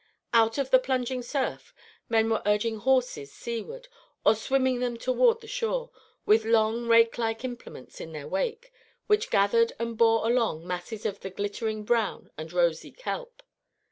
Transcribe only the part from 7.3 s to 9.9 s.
implements in their wake, which gathered